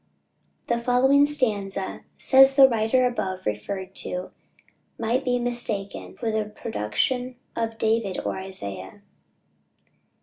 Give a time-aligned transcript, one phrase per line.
[0.65, 4.31] The following stanza, says the writer above referred to,
[4.97, 9.03] might be mistaken for the production of David or Isaiah.